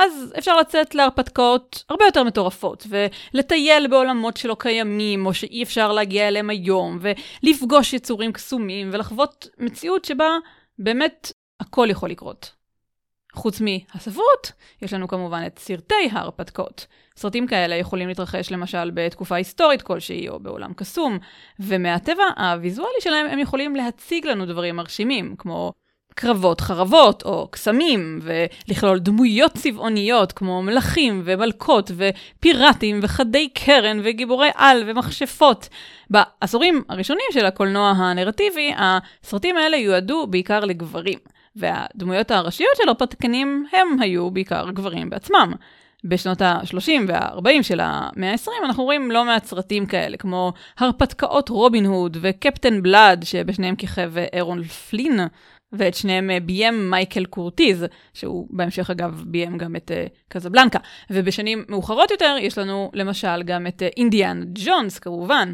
אז 0.00 0.34
אפשר 0.38 0.56
לצאת 0.56 0.94
להרפתקאות 0.94 1.84
הרבה 1.88 2.04
יותר 2.04 2.22
מטורפות, 2.24 2.86
ולטייל 2.88 3.86
בעולמות 3.86 4.36
שלא 4.36 4.56
קיימים, 4.58 5.26
או 5.26 5.34
שאי 5.34 5.62
אפשר 5.62 5.92
להגיע 5.92 6.28
אליהם 6.28 6.50
היום, 6.50 6.98
ולפגוש 7.00 7.92
יצורים 7.92 8.32
קסומים, 8.32 8.90
ולחוות 8.92 9.48
מציאות 9.58 10.04
שבה 10.04 10.28
באמת 10.78 11.32
הכל 11.60 11.88
יכול 11.90 12.10
לקרות. 12.10 12.52
חוץ 13.34 13.60
מהספרות, 13.60 14.52
יש 14.82 14.92
לנו 14.92 15.08
כמובן 15.08 15.42
את 15.46 15.58
סרטי 15.58 16.08
ההרפתקאות. 16.12 16.86
סרטים 17.16 17.46
כאלה 17.46 17.74
יכולים 17.74 18.08
להתרחש 18.08 18.52
למשל 18.52 18.90
בתקופה 18.94 19.34
היסטורית 19.34 19.82
כלשהי 19.82 20.28
או 20.28 20.40
בעולם 20.40 20.72
קסום, 20.72 21.18
ומהטבע 21.60 22.24
הוויזואלי 22.36 23.00
שלהם 23.00 23.26
הם 23.26 23.38
יכולים 23.38 23.76
להציג 23.76 24.26
לנו 24.26 24.46
דברים 24.46 24.76
מרשימים, 24.76 25.34
כמו 25.38 25.72
קרבות 26.14 26.60
חרבות 26.60 27.22
או 27.22 27.48
קסמים, 27.50 28.20
ולכלול 28.22 28.98
דמויות 28.98 29.52
צבעוניות 29.52 30.32
כמו 30.32 30.62
מלכים 30.62 31.22
ומלכות 31.24 31.90
ופיראטים 31.96 33.00
וחדי 33.02 33.48
קרן 33.48 34.00
וגיבורי 34.04 34.48
על 34.54 34.82
ומכשפות. 34.86 35.68
בעשורים 36.10 36.82
הראשונים 36.88 37.26
של 37.32 37.46
הקולנוע 37.46 37.90
הנרטיבי, 37.90 38.72
הסרטים 38.76 39.56
האלה 39.56 39.76
יועדו 39.76 40.26
בעיקר 40.26 40.60
לגברים. 40.60 41.18
והדמויות 41.56 42.30
הראשיות 42.30 42.76
של 42.76 42.88
הרפתקנים 42.88 43.66
הם 43.72 44.00
היו 44.00 44.30
בעיקר 44.30 44.70
גברים 44.70 45.10
בעצמם. 45.10 45.52
בשנות 46.04 46.42
ה-30 46.42 46.90
וה-40 47.08 47.62
של 47.62 47.80
המאה 47.82 48.32
ה-20 48.32 48.50
אנחנו 48.64 48.84
רואים 48.84 49.10
לא 49.10 49.24
מעט 49.24 49.44
סרטים 49.44 49.86
כאלה, 49.86 50.16
כמו 50.16 50.52
הרפתקאות 50.78 51.48
רובין 51.48 51.86
הוד 51.86 52.16
וקפטן 52.20 52.82
בלאד, 52.82 53.24
שבשניהם 53.24 53.76
כיכב 53.76 54.12
אירון 54.32 54.62
פלין, 54.62 55.20
ואת 55.72 55.94
שניהם 55.94 56.30
ביים 56.44 56.90
מייקל 56.90 57.24
קורטיז, 57.24 57.86
שהוא 58.14 58.46
בהמשך 58.50 58.90
אגב 58.90 59.24
ביים 59.26 59.58
גם 59.58 59.76
את 59.76 59.90
אה, 59.90 60.18
קזבלנקה. 60.28 60.78
ובשנים 61.10 61.64
מאוחרות 61.68 62.10
יותר 62.10 62.36
יש 62.40 62.58
לנו 62.58 62.90
למשל 62.94 63.42
גם 63.42 63.66
את 63.66 63.82
אינדיאנה 63.96 64.46
ג'ונס 64.54 64.98
כמובן, 64.98 65.52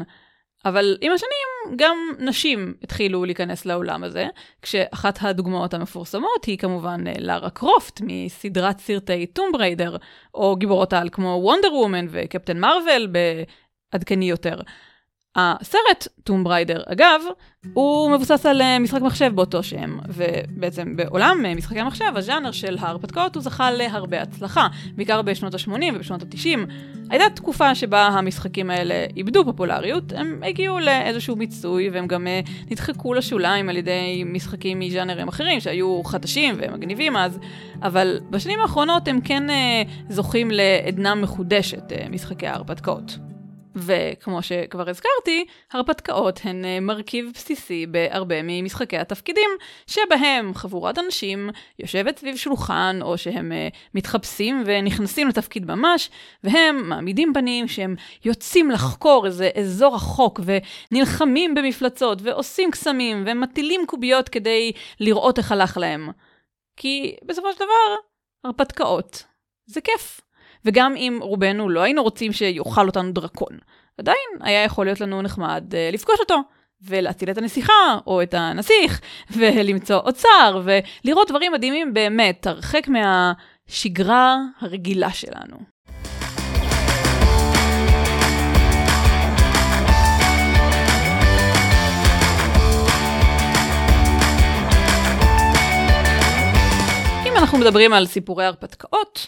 אבל 0.65 0.97
עם 1.01 1.11
השנים 1.11 1.75
גם 1.77 1.97
נשים 2.19 2.73
התחילו 2.83 3.25
להיכנס 3.25 3.65
לעולם 3.65 4.03
הזה, 4.03 4.27
כשאחת 4.61 5.17
הדוגמאות 5.21 5.73
המפורסמות 5.73 6.45
היא 6.45 6.57
כמובן 6.57 7.07
אה, 7.07 7.13
לארה 7.19 7.49
קרופט 7.49 8.01
מסדרת 8.03 8.79
סרטי 8.79 9.25
טומב 9.25 9.49
ריידר, 9.53 9.97
או 10.33 10.55
גיבורות 10.55 10.93
על 10.93 11.09
כמו 11.11 11.39
וונדר 11.43 11.73
וומן 11.73 12.05
וקפטן 12.09 12.59
מארוול 12.59 13.07
בעדכני 13.93 14.29
יותר. 14.29 14.59
הסרט, 15.35 16.07
טום 16.23 16.43
בריידר, 16.43 16.81
אגב, 16.85 17.21
הוא 17.73 18.11
מבוסס 18.11 18.45
על 18.45 18.61
אה, 18.61 18.79
משחק 18.79 19.01
מחשב 19.01 19.31
באותו 19.35 19.63
שם, 19.63 19.99
ובעצם 20.07 20.95
בעולם 20.95 21.45
אה, 21.45 21.55
משחקי 21.55 21.79
המחשב, 21.79 22.05
הז'אנר 22.15 22.51
של 22.51 22.77
ההרפתקאות 22.79 23.35
הוא 23.35 23.43
זכה 23.43 23.71
להרבה 23.71 24.21
הצלחה, 24.21 24.67
בעיקר 24.95 25.21
בשנות 25.21 25.53
ה-80 25.53 25.95
ובשנות 25.95 26.21
ה-90. 26.21 26.71
הייתה 27.09 27.25
תקופה 27.35 27.75
שבה 27.75 28.07
המשחקים 28.07 28.69
האלה 28.69 29.05
איבדו 29.17 29.45
פופולריות, 29.45 30.13
הם 30.13 30.41
הגיעו 30.47 30.79
לאיזשהו 30.79 31.35
מיצוי, 31.35 31.89
והם 31.89 32.07
גם 32.07 32.27
אה, 32.27 32.39
נדחקו 32.71 33.13
לשוליים 33.13 33.69
על 33.69 33.77
ידי 33.77 34.23
משחקים 34.25 34.79
מז'אנרים 34.79 35.27
אחרים 35.27 35.59
שהיו 35.59 36.03
חדשים 36.03 36.55
ומגניבים 36.57 37.17
אז, 37.17 37.39
אבל 37.83 38.19
בשנים 38.29 38.59
האחרונות 38.59 39.07
הם 39.07 39.21
כן 39.21 39.43
זוכים 40.09 40.51
לעדנה 40.51 41.15
מחודשת, 41.15 41.83
משחקי 42.09 42.47
ההרפתקאות. 42.47 43.30
וכמו 43.75 44.41
שכבר 44.41 44.89
הזכרתי, 44.89 45.45
הרפתקאות 45.71 46.39
הן 46.43 46.65
אה, 46.65 46.79
מרכיב 46.79 47.31
בסיסי 47.33 47.85
בהרבה 47.85 48.35
ממשחקי 48.43 48.97
התפקידים, 48.97 49.49
שבהם 49.87 50.53
חבורת 50.53 50.99
אנשים 50.99 51.49
יושבת 51.79 52.17
סביב 52.17 52.35
שולחן, 52.35 52.99
או 53.01 53.17
שהם 53.17 53.51
uh, 53.51 53.75
מתחפשים 53.95 54.63
ונכנסים 54.65 55.27
לתפקיד 55.27 55.65
ממש, 55.65 56.09
והם 56.43 56.89
מעמידים 56.89 57.33
פנים 57.33 57.67
שהם 57.67 57.95
יוצאים 58.25 58.71
לחקור 58.71 59.25
איזה 59.25 59.49
אזור 59.59 59.95
רחוק, 59.95 60.39
ונלחמים 60.91 61.55
במפלצות, 61.55 62.19
ועושים 62.21 62.71
קסמים, 62.71 63.23
ומטילים 63.27 63.81
קוביות 63.87 64.29
כדי 64.29 64.71
לראות 64.99 65.37
איך 65.37 65.51
הלך 65.51 65.77
להם. 65.77 66.09
כי 66.77 67.15
בסופו 67.25 67.51
של 67.53 67.57
דבר, 67.57 67.95
הרפתקאות 68.43 69.23
זה 69.65 69.81
כיף. 69.81 70.21
וגם 70.65 70.95
אם 70.95 71.19
רובנו 71.21 71.69
לא 71.69 71.81
היינו 71.81 72.03
רוצים 72.03 72.33
שיאכל 72.33 72.87
אותנו 72.87 73.11
דרקון, 73.11 73.57
עדיין 73.97 74.17
היה 74.39 74.63
יכול 74.63 74.85
להיות 74.85 75.01
לנו 75.01 75.21
נחמד 75.21 75.63
uh, 75.71 75.93
לפגוש 75.93 76.19
אותו. 76.19 76.41
ולהציל 76.83 77.31
את 77.31 77.37
הנסיכה, 77.37 77.97
או 78.07 78.21
את 78.23 78.33
הנסיך, 78.33 79.01
ולמצוא 79.37 79.97
אוצר, 79.97 80.61
ולראות 80.63 81.29
דברים 81.29 81.51
מדהימים 81.51 81.93
באמת, 81.93 82.47
הרחק 82.47 82.87
מהשגרה 82.87 84.37
הרגילה 84.61 85.11
שלנו. 85.11 85.57
אם 97.25 97.37
אנחנו 97.37 97.57
מדברים 97.57 97.93
על 97.93 98.05
סיפורי 98.05 98.45
הרפתקאות, 98.45 99.27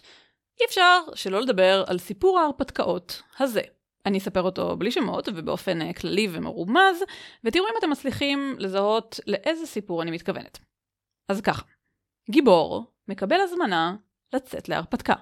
אי 0.61 0.65
אפשר 0.65 0.99
שלא 1.15 1.41
לדבר 1.41 1.83
על 1.87 1.97
סיפור 1.97 2.39
ההרפתקאות 2.39 3.21
הזה. 3.39 3.61
אני 4.05 4.17
אספר 4.17 4.41
אותו 4.41 4.77
בלי 4.77 4.91
שמות 4.91 5.29
ובאופן 5.35 5.81
אה, 5.81 5.93
כללי 5.93 6.27
ומרומז, 6.31 7.03
ותראו 7.43 7.65
אם 7.65 7.73
אתם 7.79 7.89
מצליחים 7.89 8.55
לזהות 8.59 9.19
לאיזה 9.27 9.65
סיפור 9.65 10.01
אני 10.01 10.11
מתכוונת. 10.11 10.59
אז 11.29 11.41
ככה, 11.41 11.63
גיבור 12.29 12.85
מקבל 13.07 13.41
הזמנה 13.41 13.95
לצאת 14.33 14.69
להרפתקה. 14.69 15.13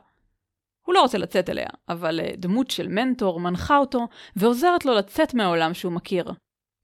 הוא 0.86 0.96
לא 0.96 1.02
רוצה 1.02 1.18
לצאת 1.18 1.50
אליה, 1.50 1.70
אבל 1.90 2.20
אה, 2.20 2.32
דמות 2.38 2.72
של 2.72 2.88
מנטור 2.88 3.40
מנחה 3.40 3.78
אותו 3.78 4.08
ועוזרת 4.36 4.86
לו 4.86 4.94
לצאת 4.94 5.34
מהעולם 5.34 5.74
שהוא 5.74 5.94
מכיר. 5.94 6.32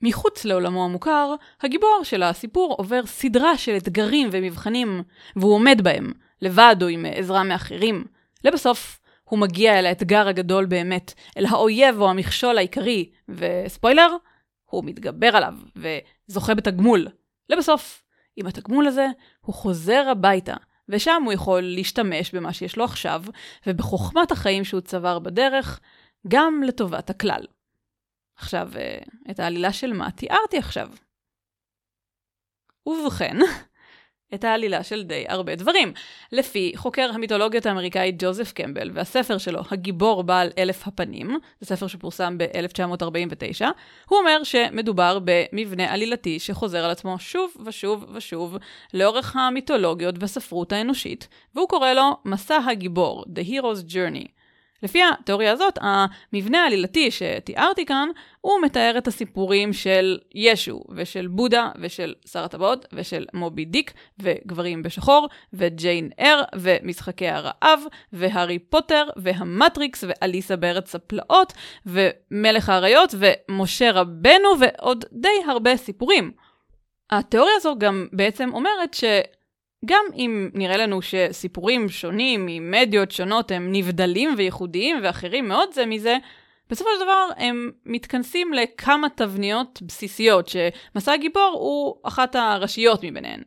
מחוץ 0.03 0.45
לעולמו 0.45 0.85
המוכר, 0.85 1.35
הגיבור 1.61 1.99
של 2.03 2.23
הסיפור 2.23 2.75
עובר 2.77 3.05
סדרה 3.05 3.57
של 3.57 3.77
אתגרים 3.77 4.29
ומבחנים, 4.31 5.03
והוא 5.35 5.53
עומד 5.53 5.81
בהם, 5.83 6.11
לבד 6.41 6.75
או 6.81 6.87
עם 6.87 7.05
אה, 7.05 7.11
עזרה 7.11 7.43
מאחרים. 7.43 8.16
לבסוף, 8.43 8.99
הוא 9.23 9.39
מגיע 9.39 9.79
אל 9.79 9.85
האתגר 9.85 10.27
הגדול 10.27 10.65
באמת, 10.65 11.13
אל 11.37 11.45
האויב 11.45 12.01
או 12.01 12.09
המכשול 12.09 12.57
העיקרי, 12.57 13.11
וספוילר, 13.29 14.15
הוא 14.65 14.83
מתגבר 14.85 15.35
עליו 15.35 15.53
וזוכה 15.75 16.55
בתגמול. 16.55 17.07
לבסוף, 17.49 18.03
עם 18.35 18.47
התגמול 18.47 18.87
הזה, 18.87 19.07
הוא 19.41 19.55
חוזר 19.55 20.07
הביתה, 20.11 20.55
ושם 20.89 21.21
הוא 21.25 21.33
יכול 21.33 21.61
להשתמש 21.61 22.35
במה 22.35 22.53
שיש 22.53 22.77
לו 22.77 22.83
עכשיו, 22.83 23.23
ובחוכמת 23.67 24.31
החיים 24.31 24.63
שהוא 24.63 24.81
צבר 24.81 25.19
בדרך, 25.19 25.79
גם 26.27 26.63
לטובת 26.63 27.09
הכלל. 27.09 27.41
עכשיו, 28.35 28.69
אה, 28.75 28.99
את 29.31 29.39
העלילה 29.39 29.73
של 29.73 29.93
מה 29.93 30.11
תיארתי 30.11 30.57
עכשיו. 30.57 30.89
ובכן, 32.85 33.37
את 34.33 34.43
העלילה 34.43 34.83
של 34.83 35.03
די 35.03 35.25
הרבה 35.27 35.55
דברים. 35.55 35.93
לפי 36.31 36.71
חוקר 36.75 37.09
המיתולוגיות 37.13 37.65
האמריקאי 37.65 38.11
ג'וזף 38.17 38.51
קמבל 38.51 38.91
והספר 38.93 39.37
שלו, 39.37 39.61
הגיבור 39.71 40.23
בעל 40.23 40.49
אלף 40.57 40.87
הפנים, 40.87 41.37
זה 41.59 41.75
ספר 41.75 41.87
שפורסם 41.87 42.37
ב-1949, 42.37 43.65
הוא 44.09 44.19
אומר 44.19 44.43
שמדובר 44.43 45.19
במבנה 45.23 45.93
עלילתי 45.93 46.39
שחוזר 46.39 46.85
על 46.85 46.91
עצמו 46.91 47.19
שוב 47.19 47.53
ושוב 47.65 48.05
ושוב 48.13 48.57
לאורך 48.93 49.35
המיתולוגיות 49.35 50.15
והספרות 50.19 50.71
האנושית, 50.71 51.27
והוא 51.55 51.69
קורא 51.69 51.93
לו 51.93 52.17
מסע 52.25 52.59
הגיבור, 52.67 53.25
The 53.25 53.49
Hero's 53.49 53.91
Journey. 53.91 54.36
לפי 54.83 54.99
התיאוריה 55.03 55.51
הזאת, 55.51 55.79
המבנה 55.81 56.63
העלילתי 56.63 57.11
שתיארתי 57.11 57.85
כאן, 57.85 58.09
הוא 58.41 58.61
מתאר 58.63 58.97
את 58.97 59.07
הסיפורים 59.07 59.73
של 59.73 60.17
ישו, 60.35 60.83
ושל 60.95 61.27
בודה, 61.27 61.71
ושל 61.81 62.13
שר 62.31 62.43
הטבעות, 62.43 62.85
ושל 62.93 63.25
מובי 63.33 63.65
דיק, 63.65 63.93
וגברים 64.19 64.83
בשחור, 64.83 65.27
וג'יין 65.53 66.09
אר, 66.19 66.43
ומשחקי 66.55 67.27
הרעב, 67.27 67.79
והארי 68.13 68.59
פוטר, 68.59 69.09
והמטריקס, 69.15 70.03
ואליסה 70.07 70.55
בארץ 70.55 70.95
הפלאות, 70.95 71.53
ומלך 71.85 72.69
האריות, 72.69 73.15
ומשה 73.17 73.91
רבנו, 73.91 74.49
ועוד 74.59 75.05
די 75.11 75.43
הרבה 75.47 75.77
סיפורים. 75.77 76.31
התיאוריה 77.09 77.53
הזו 77.57 77.75
גם 77.77 78.07
בעצם 78.13 78.49
אומרת 78.53 78.93
ש... 78.93 79.03
גם 79.87 80.05
אם 80.15 80.49
נראה 80.53 80.77
לנו 80.77 81.01
שסיפורים 81.01 81.89
שונים 81.89 82.45
ממדיות 82.45 83.11
שונות 83.11 83.51
הם 83.51 83.71
נבדלים 83.71 84.33
וייחודיים 84.37 84.99
ואחרים 85.03 85.47
מאוד 85.47 85.73
זה 85.73 85.85
מזה, 85.85 86.17
בסופו 86.69 86.89
של 86.97 87.03
דבר 87.03 87.27
הם 87.37 87.71
מתכנסים 87.85 88.53
לכמה 88.53 89.09
תבניות 89.09 89.81
בסיסיות, 89.81 90.47
שמסע 90.47 91.13
הגיבור 91.13 91.51
הוא 91.53 91.95
אחת 92.03 92.35
הראשיות 92.35 93.03
מביניהן. 93.03 93.41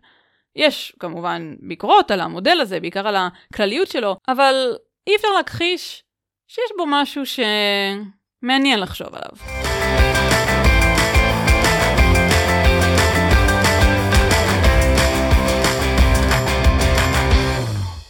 יש 0.56 0.96
כמובן 0.98 1.54
ביקורות 1.60 2.10
על 2.10 2.20
המודל 2.20 2.58
הזה, 2.60 2.80
בעיקר 2.80 3.08
על 3.08 3.16
הכלליות 3.16 3.88
שלו, 3.88 4.16
אבל 4.28 4.76
אי 5.06 5.16
אפשר 5.16 5.28
להכחיש 5.36 6.02
שיש 6.48 6.70
בו 6.76 6.84
משהו 6.86 7.22
שמעניין 7.26 8.80
לחשוב 8.80 9.08
עליו. 9.14 9.69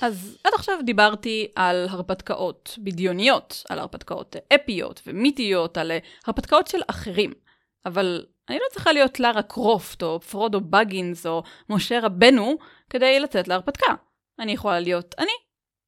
אז 0.01 0.39
עד 0.45 0.53
עכשיו 0.55 0.79
דיברתי 0.85 1.53
על 1.55 1.87
הרפתקאות 1.91 2.79
בדיוניות, 2.79 3.65
על 3.69 3.79
הרפתקאות 3.79 4.37
אפיות 4.55 5.03
ומיתיות, 5.07 5.79
על 5.79 5.93
הרפתקאות 6.27 6.67
של 6.67 6.79
אחרים. 6.87 7.33
אבל 7.87 8.27
אני 8.49 8.59
לא 8.59 8.65
צריכה 8.73 8.93
להיות 8.93 9.21
לארה 9.21 9.43
קרופט, 9.43 10.03
או 10.03 10.21
פרודו 10.21 10.61
בגינס, 10.61 11.27
או 11.27 11.43
משה 11.69 12.01
רבנו, 12.03 12.57
כדי 12.91 13.21
לצאת 13.21 13.49
להרפתקה. 13.49 13.95
אני 14.39 14.53
יכולה 14.53 14.81
להיות 14.81 15.15
אני, 15.19 15.33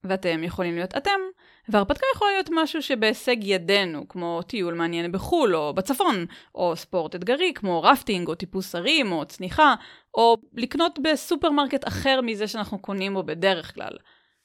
ואתם 0.05 0.45
יכולים 0.45 0.75
להיות 0.75 0.97
אתם, 0.97 1.21
והרפתקה 1.69 2.07
יכולה 2.15 2.31
להיות 2.33 2.49
משהו 2.53 2.83
שבהישג 2.83 3.37
ידינו, 3.41 4.09
כמו 4.09 4.43
טיול 4.43 4.75
מעניין 4.75 5.13
בחו"ל, 5.13 5.57
או 5.57 5.75
בצפון, 5.75 6.27
או 6.55 6.77
ספורט 6.77 7.15
אתגרי, 7.15 7.53
כמו 7.55 7.83
רפטינג, 7.83 8.29
או 8.29 8.35
טיפוס 8.35 8.75
הרים, 8.75 9.13
או 9.13 9.25
צניחה, 9.25 9.75
או 10.15 10.37
לקנות 10.55 10.99
בסופרמרקט 11.03 11.89
אחר 11.89 12.21
מזה 12.21 12.49
שאנחנו 12.49 12.79
קונים 12.79 13.15
בו 13.15 13.23
בדרך 13.23 13.75
כלל. 13.75 13.93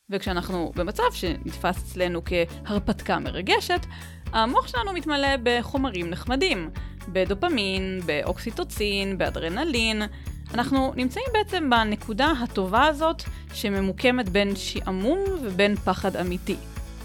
וכשאנחנו 0.09 0.71
במצב 0.75 1.03
שנתפס 1.11 1.83
אצלנו 1.83 2.21
כהרפתקה 2.25 3.19
מרגשת, 3.19 3.85
המוח 4.33 4.67
שלנו 4.67 4.93
מתמלא 4.93 5.29
בחומרים 5.43 6.09
נחמדים, 6.09 6.69
בדופמין, 7.09 7.99
באוקסיטוצין, 8.05 9.17
באדרנלין. 9.17 10.01
אנחנו 10.53 10.93
נמצאים 10.95 11.25
בעצם 11.33 11.69
בנקודה 11.69 12.31
הטובה 12.43 12.85
הזאת 12.85 13.23
שממוקמת 13.53 14.29
בין 14.29 14.55
שעמום 14.55 15.19
ובין 15.41 15.75
פחד 15.75 16.15
אמיתי. 16.15 16.55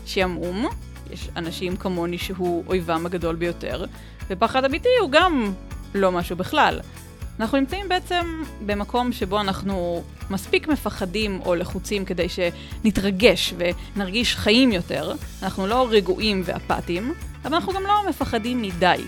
שעמום, 0.07 0.69
יש 1.11 1.29
אנשים 1.37 1.77
כמוני 1.77 2.19
שהוא 2.19 2.65
אויבם 2.67 3.07
הגדול 3.07 3.37
ביותר, 3.37 3.85
ופחד 4.29 4.65
אמיתי 4.65 4.89
הוא 5.01 5.11
גם 5.11 5.53
לא 5.95 6.13
משהו 6.13 6.37
בכלל. 6.37 6.81
אנחנו 7.41 7.59
נמצאים 7.59 7.89
בעצם 7.89 8.43
במקום 8.67 9.13
שבו 9.13 9.41
אנחנו 9.41 10.03
מספיק 10.31 10.69
מפחדים 10.69 11.41
או 11.45 11.55
לחוצים 11.55 12.05
כדי 12.05 12.27
שנתרגש 12.29 13.55
ונרגיש 13.97 14.37
חיים 14.37 14.73
יותר. 14.73 15.13
אנחנו 15.43 15.67
לא 15.67 15.87
רגועים 15.91 16.43
ואפתיים, 16.45 17.15
אבל 17.45 17.55
אנחנו 17.55 17.73
גם 17.73 17.83
לא 17.83 18.09
מפחדים 18.09 18.63
מדי. 18.63 19.03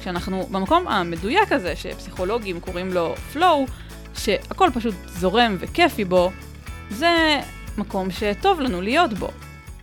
כשאנחנו 0.00 0.46
במקום 0.50 0.88
המדויק 0.88 1.52
הזה, 1.52 1.76
שפסיכולוגים 1.76 2.60
קוראים 2.60 2.92
לו 2.92 3.14
flow, 3.34 3.70
שהכל 4.14 4.70
פשוט 4.74 4.94
זורם 5.06 5.56
וכיפי 5.60 6.04
בו, 6.04 6.30
זה 6.90 7.40
מקום 7.78 8.10
שטוב 8.10 8.60
לנו 8.60 8.80
להיות 8.80 9.12
בו. 9.12 9.28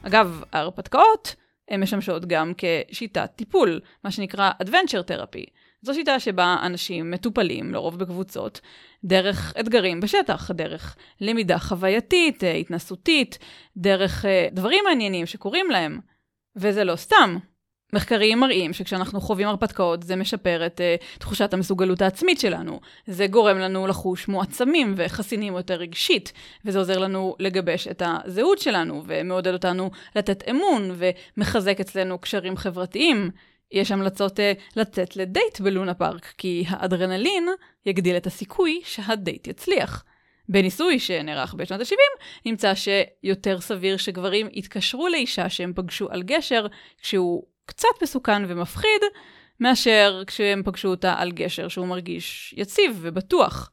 אגב, 0.07 0.43
ההרפתקאות 0.53 1.35
הן 1.69 1.83
משמשות 1.83 2.25
גם 2.25 2.53
כשיטת 2.57 3.31
טיפול, 3.35 3.79
מה 4.03 4.11
שנקרא 4.11 4.51
Adventure 4.63 5.11
Therapy. 5.11 5.49
זו 5.81 5.93
שיטה 5.93 6.19
שבה 6.19 6.57
אנשים 6.63 7.11
מטופלים, 7.11 7.73
לרוב 7.73 7.99
בקבוצות, 7.99 8.61
דרך 9.03 9.53
אתגרים 9.59 9.99
בשטח, 9.99 10.51
דרך 10.51 10.95
למידה 11.21 11.59
חווייתית, 11.59 12.43
אה, 12.43 12.53
התנסותית, 12.53 13.37
דרך 13.77 14.25
uh, 14.25 14.27
דברים 14.55 14.83
מעניינים 14.87 15.25
שקורים 15.25 15.69
להם. 15.69 15.99
וזה 16.55 16.83
לא 16.83 16.95
סתם. 16.95 17.37
מחקרים 17.95 18.39
מראים 18.39 18.73
שכשאנחנו 18.73 19.21
חווים 19.21 19.47
הרפתקאות 19.47 20.03
זה 20.03 20.15
משפר 20.15 20.65
את 20.65 20.81
uh, 20.81 21.19
תחושת 21.19 21.53
המסוגלות 21.53 22.01
העצמית 22.01 22.39
שלנו. 22.39 22.79
זה 23.07 23.27
גורם 23.27 23.57
לנו 23.57 23.87
לחוש 23.87 24.27
מועצמים 24.27 24.93
וחסינים 24.97 25.53
יותר 25.55 25.73
רגשית, 25.73 26.33
וזה 26.65 26.79
עוזר 26.79 26.97
לנו 26.97 27.35
לגבש 27.39 27.87
את 27.87 28.01
הזהות 28.05 28.59
שלנו, 28.59 29.03
ומעודד 29.05 29.53
אותנו 29.53 29.91
לתת 30.15 30.43
אמון, 30.49 30.95
ומחזק 31.37 31.79
אצלנו 31.79 32.19
קשרים 32.19 32.57
חברתיים. 32.57 33.31
יש 33.71 33.91
המלצות 33.91 34.39
uh, 34.39 34.41
לצאת 34.75 35.15
לדייט 35.15 35.59
בלונה 35.59 35.93
פארק, 35.93 36.33
כי 36.37 36.63
האדרנלין 36.67 37.47
יגדיל 37.85 38.17
את 38.17 38.27
הסיכוי 38.27 38.81
שהדייט 38.83 39.47
יצליח. 39.47 40.03
בניסוי 40.49 40.99
שנערך 40.99 41.53
בשנות 41.53 41.81
ה-70, 41.81 42.23
נמצא 42.45 42.73
שיותר 42.75 43.61
סביר 43.61 43.97
שגברים 43.97 44.47
יתקשרו 44.51 45.07
לאישה 45.07 45.49
שהם 45.49 45.73
פגשו 45.75 46.09
על 46.09 46.23
גשר, 46.23 46.67
כשהוא 47.01 47.43
קצת 47.65 48.03
מסוכן 48.03 48.43
ומפחיד, 48.47 49.01
מאשר 49.59 50.23
כשהם 50.27 50.61
פגשו 50.65 50.87
אותה 50.87 51.13
על 51.17 51.31
גשר 51.31 51.67
שהוא 51.67 51.87
מרגיש 51.87 52.53
יציב 52.57 52.97
ובטוח. 53.01 53.71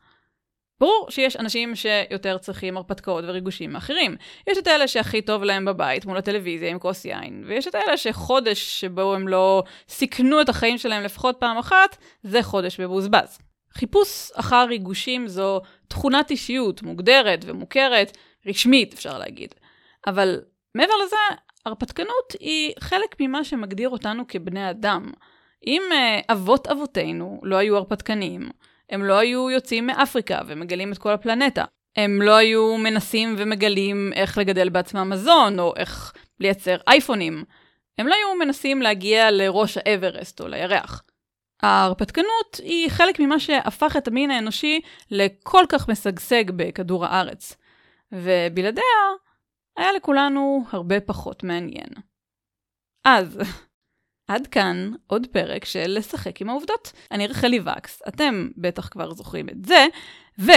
ברור 0.80 1.06
שיש 1.10 1.36
אנשים 1.36 1.74
שיותר 1.74 2.38
צריכים 2.38 2.76
הרפתקאות 2.76 3.24
וריגושים 3.26 3.72
מאחרים. 3.72 4.16
יש 4.46 4.58
את 4.58 4.68
אלה 4.68 4.88
שהכי 4.88 5.22
טוב 5.22 5.42
להם 5.42 5.64
בבית 5.64 6.06
מול 6.06 6.16
הטלוויזיה 6.16 6.70
עם 6.70 6.78
כוס 6.78 7.04
יין, 7.04 7.44
ויש 7.46 7.68
את 7.68 7.74
אלה 7.74 7.96
שחודש 7.96 8.80
שבו 8.80 9.14
הם 9.14 9.28
לא 9.28 9.62
סיכנו 9.88 10.40
את 10.40 10.48
החיים 10.48 10.78
שלהם 10.78 11.02
לפחות 11.02 11.36
פעם 11.40 11.58
אחת, 11.58 11.96
זה 12.22 12.42
חודש 12.42 12.80
מבוזבז. 12.80 13.38
חיפוש 13.74 14.30
אחר 14.34 14.66
ריגושים 14.68 15.28
זו 15.28 15.60
תכונת 15.88 16.30
אישיות 16.30 16.82
מוגדרת 16.82 17.44
ומוכרת, 17.46 18.16
רשמית 18.46 18.92
אפשר 18.92 19.18
להגיד. 19.18 19.54
אבל 20.06 20.40
מעבר 20.74 20.94
לזה, 21.04 21.16
הרפתקנות 21.66 22.32
היא 22.40 22.72
חלק 22.80 23.16
ממה 23.20 23.44
שמגדיר 23.44 23.88
אותנו 23.88 24.24
כבני 24.28 24.70
אדם. 24.70 25.12
אם 25.66 25.82
uh, 25.90 26.24
אבות 26.32 26.66
אבותינו 26.66 27.40
לא 27.42 27.56
היו 27.56 27.76
הרפתקנים, 27.76 28.50
הם 28.90 29.04
לא 29.04 29.18
היו 29.18 29.50
יוצאים 29.50 29.86
מאפריקה 29.86 30.40
ומגלים 30.46 30.92
את 30.92 30.98
כל 30.98 31.10
הפלנטה. 31.10 31.64
הם 31.96 32.22
לא 32.22 32.36
היו 32.36 32.76
מנסים 32.76 33.34
ומגלים 33.38 34.12
איך 34.14 34.38
לגדל 34.38 34.68
בעצמם 34.68 35.10
מזון, 35.10 35.58
או 35.58 35.74
איך 35.76 36.12
לייצר 36.40 36.76
אייפונים. 36.88 37.44
הם 37.98 38.06
לא 38.06 38.14
היו 38.14 38.38
מנסים 38.38 38.82
להגיע 38.82 39.30
לראש 39.30 39.78
האברסט 39.78 40.40
או 40.40 40.48
לירח. 40.48 41.02
ההרפתקנות 41.62 42.60
היא 42.62 42.90
חלק 42.90 43.20
ממה 43.20 43.40
שהפך 43.40 43.96
את 43.96 44.08
המין 44.08 44.30
האנושי 44.30 44.80
לכל 45.10 45.64
כך 45.68 45.88
משגשג 45.88 46.50
בכדור 46.50 47.06
הארץ. 47.06 47.56
ובלעדיה, 48.12 48.82
היה 49.76 49.92
לכולנו 49.92 50.64
הרבה 50.70 51.00
פחות 51.00 51.42
מעניין. 51.42 51.88
אז, 53.04 53.38
עד 54.30 54.46
כאן 54.46 54.92
עוד 55.06 55.26
פרק 55.26 55.64
של 55.64 55.94
לשחק 55.98 56.40
עם 56.40 56.48
העובדות. 56.48 56.92
אני 57.10 57.26
רחלי 57.26 57.60
וקס, 57.60 58.02
אתם 58.08 58.48
בטח 58.56 58.88
כבר 58.88 59.14
זוכרים 59.14 59.48
את 59.48 59.64
זה, 59.64 59.86
ו... 60.38 60.50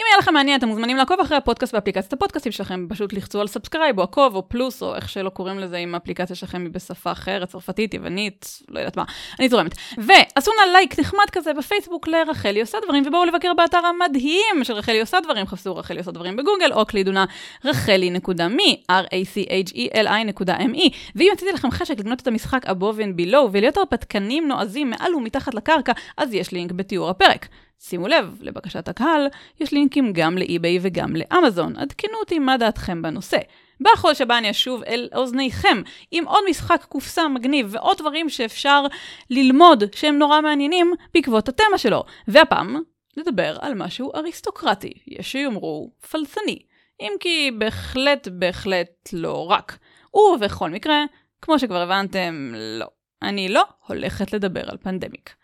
אם 0.00 0.04
היה 0.10 0.18
לכם 0.18 0.34
מעניין, 0.34 0.58
אתם 0.58 0.68
מוזמנים 0.68 0.96
לעקוב 0.96 1.20
אחרי 1.20 1.36
הפודקאסט 1.36 1.74
באפליקציית 1.74 2.12
הפודקאסטים 2.12 2.52
שלכם, 2.52 2.86
פשוט 2.88 3.12
לחצו 3.12 3.40
על 3.40 3.46
subscribe 3.46 3.98
או 3.98 4.02
עקוב 4.02 4.34
או 4.34 4.48
פלוס 4.48 4.82
או 4.82 4.94
איך 4.94 5.08
שלא 5.08 5.28
קוראים 5.28 5.58
לזה 5.58 5.76
אם 5.76 5.94
האפליקציה 5.94 6.36
שלכם 6.36 6.62
היא 6.62 6.70
בשפה 6.70 7.12
אחרת, 7.12 7.48
צרפתית, 7.48 7.94
יוונית, 7.94 8.62
לא 8.68 8.78
יודעת 8.78 8.96
מה, 8.96 9.04
אני 9.38 9.48
זורמת. 9.48 9.74
ועשו 9.98 10.50
נא 10.50 10.72
לייק 10.72 10.98
נחמד 10.98 11.30
כזה 11.32 11.54
בפייסבוק 11.54 12.08
לרחלי 12.08 12.60
עושה 12.60 12.78
דברים, 12.84 13.02
ובואו 13.06 13.24
לבקר 13.24 13.52
באתר 13.56 13.80
המדהים 13.86 14.64
של 14.64 14.72
רחלי 14.72 15.00
עושה 15.00 15.20
דברים, 15.20 15.46
חפשו 15.46 15.76
רחלי 15.76 15.98
עושה 15.98 16.10
דברים 16.10 16.36
בגוגל, 16.36 16.72
או 16.72 16.86
הקלידו 16.86 17.14
נא 17.14 17.24
רחלי.מי, 17.64 18.82
r-a-c-h-e-l-i.me, 18.90 20.90
ואם 21.16 21.28
יצרתי 21.32 21.52
לכם 21.52 21.70
חשק 21.70 21.98
לקנות 21.98 22.20
את 22.20 22.26
המשחק 22.26 22.66
above 22.66 22.98
and 22.98 23.20
below 23.20 23.48
ולהיות 23.52 23.76
הרפתקנים 23.76 24.48
נועזים 24.48 24.90
מעל 24.90 25.14
ומתחת 25.14 25.54
לקרקע, 25.54 25.92
אז 26.16 26.34
יש 26.34 26.52
לינק 26.52 26.72
בתיאור 26.72 27.10
הפרק. 27.10 27.48
שימו 27.80 28.08
לב, 28.08 28.38
לבקשת 28.40 28.88
הקהל, 28.88 29.26
יש 29.60 29.72
לינקים 29.72 30.12
גם 30.12 30.38
לאי-ביי 30.38 30.78
וגם 30.82 31.16
לאמזון. 31.16 31.76
עדכנו 31.76 32.18
אותי 32.20 32.38
מה 32.38 32.56
דעתכם 32.56 33.02
בנושא. 33.02 33.38
בחודש 33.80 34.20
הבא 34.20 34.38
אני 34.38 34.50
אשוב 34.50 34.82
אל 34.82 35.08
אוזניכם 35.14 35.82
עם 36.10 36.24
עוד 36.24 36.44
משחק 36.50 36.84
קופסה 36.88 37.28
מגניב 37.28 37.66
ועוד 37.70 37.98
דברים 37.98 38.28
שאפשר 38.28 38.84
ללמוד 39.30 39.84
שהם 39.94 40.18
נורא 40.18 40.40
מעניינים 40.40 40.92
בעקבות 41.14 41.48
התמה 41.48 41.78
שלו. 41.78 42.04
והפעם 42.28 42.76
נדבר 43.16 43.56
על 43.60 43.74
משהו 43.74 44.14
אריסטוקרטי, 44.14 44.92
יש 45.06 45.32
שיאמרו 45.32 45.90
פלסני, 46.10 46.58
אם 47.00 47.12
כי 47.20 47.50
בהחלט 47.58 48.28
בהחלט 48.28 49.08
לא 49.12 49.50
רק. 49.50 49.78
ובכל 50.14 50.70
מקרה, 50.70 51.04
כמו 51.42 51.58
שכבר 51.58 51.80
הבנתם, 51.80 52.52
לא. 52.54 52.86
אני 53.22 53.48
לא 53.48 53.64
הולכת 53.86 54.32
לדבר 54.32 54.70
על 54.70 54.76
פנדמיק. 54.82 55.34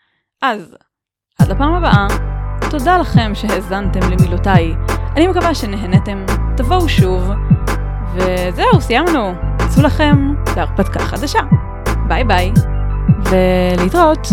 אז, 0.41 0.75
עד 1.39 1.47
לפעם 1.47 1.73
הבאה, 1.73 2.07
תודה 2.69 2.97
לכם 2.97 3.31
שהאזנתם 3.33 3.99
למילותיי. 4.11 4.75
אני 5.15 5.27
מקווה 5.27 5.55
שנהנתם, 5.55 6.25
תבואו 6.57 6.89
שוב, 6.89 7.31
וזהו, 8.13 8.81
סיימנו. 8.81 9.33
צאו 9.67 9.83
לכם 9.83 10.33
להרפתקה 10.55 10.99
חדשה. 10.99 11.39
ביי 12.07 12.23
ביי, 12.23 12.51
ולהתראות. 13.29 14.27